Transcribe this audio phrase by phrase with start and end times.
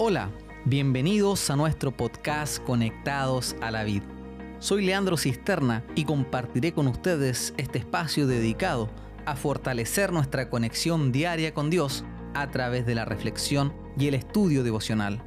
[0.00, 0.30] Hola,
[0.64, 4.04] bienvenidos a nuestro podcast Conectados a la Vid.
[4.60, 8.90] Soy Leandro Cisterna y compartiré con ustedes este espacio dedicado
[9.26, 14.62] a fortalecer nuestra conexión diaria con Dios a través de la reflexión y el estudio
[14.62, 15.20] devocional.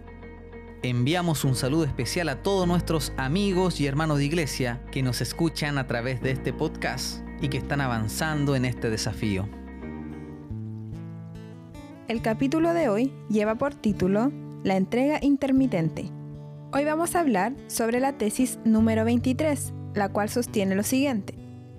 [0.84, 5.80] Enviamos un saludo especial a todos nuestros amigos y hermanos de iglesia que nos escuchan
[5.80, 9.50] a través de este podcast y que están avanzando en este desafío.
[12.08, 14.32] El capítulo de hoy lleva por título
[14.64, 16.06] la entrega intermitente.
[16.72, 21.34] Hoy vamos a hablar sobre la tesis número 23, la cual sostiene lo siguiente.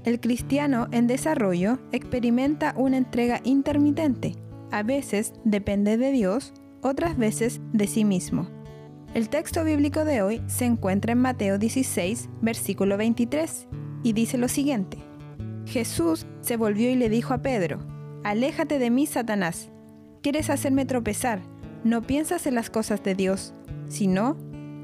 [0.04, 4.34] El cristiano en desarrollo experimenta una entrega intermitente.
[4.72, 8.48] A veces depende de Dios, otras veces de sí mismo.
[9.14, 13.68] El texto bíblico de hoy se encuentra en Mateo 16, versículo 23,
[14.02, 14.98] y dice lo siguiente.
[15.66, 17.78] Jesús se volvió y le dijo a Pedro,
[18.24, 19.70] Aléjate de mí, Satanás.
[20.22, 21.51] Quieres hacerme tropezar
[21.84, 23.54] no piensas en las cosas de Dios,
[23.88, 24.36] sino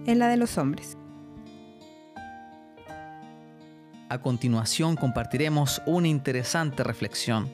[0.07, 0.97] en la de los hombres.
[4.09, 7.49] A continuación compartiremos una interesante reflexión.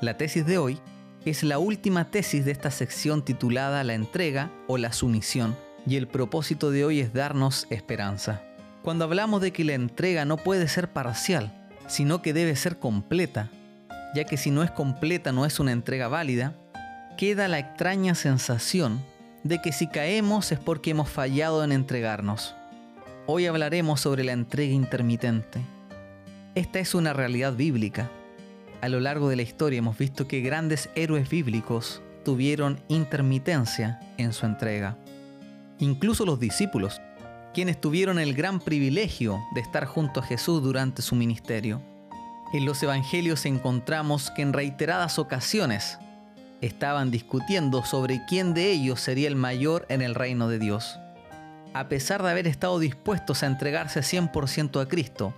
[0.00, 0.78] La tesis de hoy
[1.24, 6.06] es la última tesis de esta sección titulada La entrega o la sumisión, y el
[6.06, 8.42] propósito de hoy es darnos esperanza.
[8.82, 13.50] Cuando hablamos de que la entrega no puede ser parcial, sino que debe ser completa,
[14.14, 16.54] ya que si no es completa no es una entrega válida,
[17.16, 19.02] queda la extraña sensación
[19.42, 22.54] de que si caemos es porque hemos fallado en entregarnos.
[23.26, 25.60] Hoy hablaremos sobre la entrega intermitente.
[26.54, 28.10] Esta es una realidad bíblica.
[28.82, 34.32] A lo largo de la historia hemos visto que grandes héroes bíblicos tuvieron intermitencia en
[34.32, 34.98] su entrega.
[35.78, 37.00] Incluso los discípulos,
[37.54, 41.80] quienes tuvieron el gran privilegio de estar junto a Jesús durante su ministerio.
[42.52, 45.98] En los evangelios encontramos que en reiteradas ocasiones
[46.60, 50.98] estaban discutiendo sobre quién de ellos sería el mayor en el reino de Dios.
[51.74, 55.34] A pesar de haber estado dispuestos a entregarse 100% a Cristo,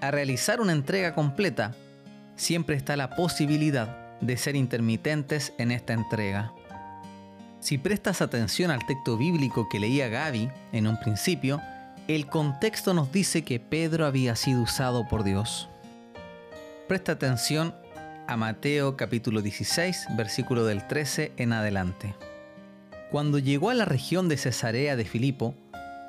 [0.00, 1.74] a realizar una entrega completa,
[2.36, 6.52] siempre está la posibilidad de ser intermitentes en esta entrega.
[7.60, 11.60] Si prestas atención al texto bíblico que leía Gaby en un principio,
[12.08, 15.68] el contexto nos dice que Pedro había sido usado por Dios.
[16.88, 17.74] Presta atención
[18.26, 22.14] a Mateo capítulo 16, versículo del 13 en adelante.
[23.10, 25.54] Cuando llegó a la región de Cesarea de Filipo,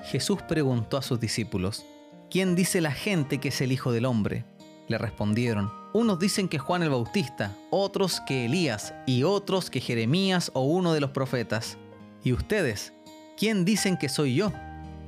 [0.06, 1.86] Jesús preguntó a sus discípulos,
[2.30, 4.46] ¿quién dice la gente que es el Hijo del Hombre?
[4.88, 10.52] Le respondieron, unos dicen que Juan el Bautista, otros que Elías y otros que Jeremías
[10.54, 11.78] o uno de los profetas.
[12.24, 12.94] ¿Y ustedes?
[13.38, 14.52] ¿Quién dicen que soy yo?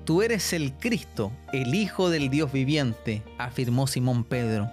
[0.05, 4.69] Tú eres el Cristo, el Hijo del Dios viviente, afirmó Simón Pedro.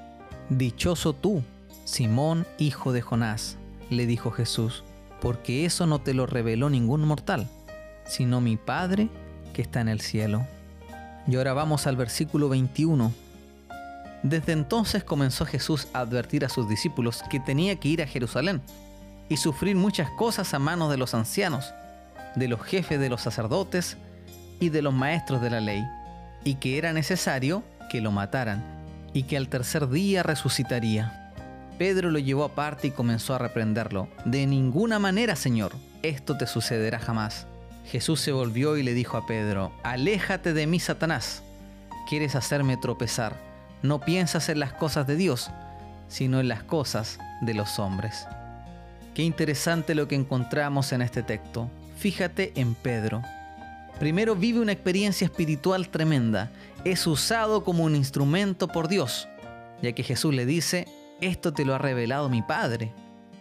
[0.50, 1.42] Dichoso tú,
[1.84, 3.56] Simón, hijo de Jonás,
[3.91, 4.84] le dijo Jesús,
[5.20, 7.48] porque eso no te lo reveló ningún mortal,
[8.04, 9.09] sino mi Padre
[9.53, 10.47] que está en el cielo.
[11.26, 13.12] Y ahora vamos al versículo 21.
[14.22, 18.62] Desde entonces comenzó Jesús a advertir a sus discípulos que tenía que ir a Jerusalén
[19.28, 21.72] y sufrir muchas cosas a manos de los ancianos,
[22.37, 23.97] de los jefes de los sacerdotes
[24.60, 25.84] y de los maestros de la ley,
[26.44, 28.62] y que era necesario que lo mataran,
[29.12, 31.22] y que al tercer día resucitaría.
[31.78, 34.09] Pedro lo llevó aparte y comenzó a reprenderlo.
[34.25, 35.72] De ninguna manera, Señor,
[36.03, 37.47] esto te sucederá jamás.
[37.87, 41.43] Jesús se volvió y le dijo a Pedro, Aléjate de mí, Satanás.
[42.09, 43.37] Quieres hacerme tropezar.
[43.83, 45.50] No piensas en las cosas de Dios,
[46.09, 48.27] sino en las cosas de los hombres.
[49.15, 51.69] Qué interesante lo que encontramos en este texto.
[51.99, 53.22] Fíjate en Pedro.
[53.99, 56.50] Primero vive una experiencia espiritual tremenda.
[56.84, 59.28] Es usado como un instrumento por Dios,
[59.83, 60.89] ya que Jesús le dice,
[61.22, 62.93] esto te lo ha revelado mi Padre.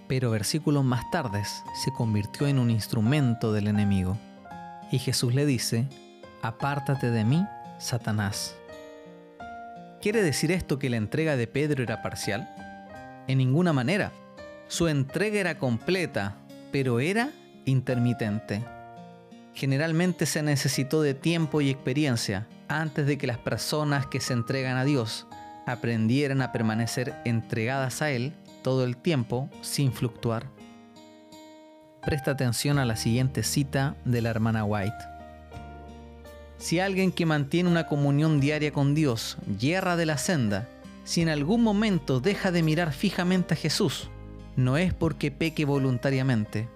[0.07, 4.17] Pero versículos más tardes se convirtió en un instrumento del enemigo.
[4.91, 5.87] Y Jesús le dice,
[6.41, 7.45] apártate de mí,
[7.79, 8.55] Satanás.
[10.01, 12.49] ¿Quiere decir esto que la entrega de Pedro era parcial?
[13.27, 14.11] En ninguna manera.
[14.67, 16.35] Su entrega era completa,
[16.71, 17.31] pero era
[17.65, 18.63] intermitente.
[19.53, 24.77] Generalmente se necesitó de tiempo y experiencia antes de que las personas que se entregan
[24.77, 25.27] a Dios
[25.65, 30.45] aprendieran a permanecer entregadas a Él todo el tiempo sin fluctuar.
[32.03, 34.95] Presta atención a la siguiente cita de la hermana White.
[36.57, 40.67] Si alguien que mantiene una comunión diaria con Dios yerra de la senda,
[41.03, 44.09] si en algún momento deja de mirar fijamente a Jesús,
[44.55, 46.67] no es porque peque voluntariamente,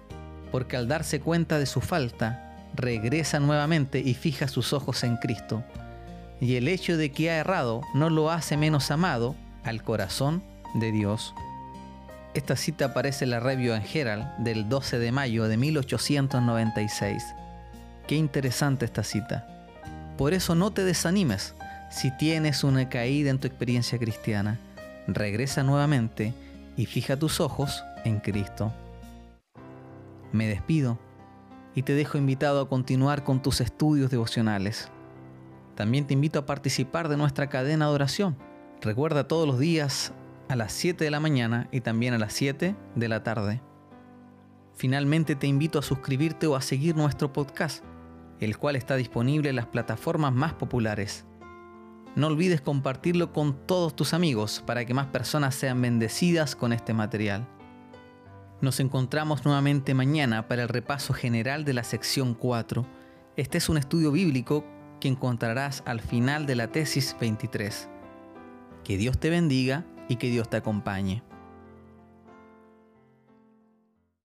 [0.50, 5.62] porque al darse cuenta de su falta, regresa nuevamente y fija sus ojos en Cristo,
[6.40, 9.34] y el hecho de que ha errado no lo hace menos amado
[9.64, 10.42] al corazón
[10.74, 11.34] de Dios.
[12.34, 17.24] Esta cita aparece en la Review and Herald del 12 de mayo de 1896.
[18.06, 19.46] Qué interesante esta cita.
[20.18, 21.54] Por eso no te desanimes
[21.90, 24.58] si tienes una caída en tu experiencia cristiana.
[25.06, 26.34] Regresa nuevamente
[26.76, 28.72] y fija tus ojos en Cristo.
[30.32, 30.98] Me despido
[31.74, 34.90] y te dejo invitado a continuar con tus estudios devocionales.
[35.76, 38.36] También te invito a participar de nuestra cadena de oración.
[38.80, 40.12] Recuerda todos los días
[40.48, 43.60] a las 7 de la mañana y también a las 7 de la tarde.
[44.74, 47.84] Finalmente te invito a suscribirte o a seguir nuestro podcast,
[48.40, 51.26] el cual está disponible en las plataformas más populares.
[52.14, 56.94] No olvides compartirlo con todos tus amigos para que más personas sean bendecidas con este
[56.94, 57.46] material.
[58.62, 62.86] Nos encontramos nuevamente mañana para el repaso general de la sección 4.
[63.36, 64.64] Este es un estudio bíblico
[65.06, 67.88] que encontrarás al final de la tesis 23.
[68.82, 71.22] Que Dios te bendiga y que Dios te acompañe.